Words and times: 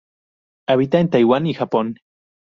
Habita 0.67 0.99
en 0.99 1.11
Taiwan 1.11 1.45
y 1.45 1.53
Japón. 1.53 1.99